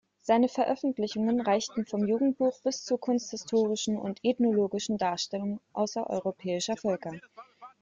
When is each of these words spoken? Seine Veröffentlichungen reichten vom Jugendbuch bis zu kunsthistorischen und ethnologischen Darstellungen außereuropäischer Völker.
Seine 0.19 0.49
Veröffentlichungen 0.49 1.41
reichten 1.41 1.85
vom 1.85 2.07
Jugendbuch 2.07 2.59
bis 2.63 2.83
zu 2.83 2.97
kunsthistorischen 2.97 3.99
und 3.99 4.19
ethnologischen 4.23 4.97
Darstellungen 4.97 5.59
außereuropäischer 5.73 6.75
Völker. 6.75 7.11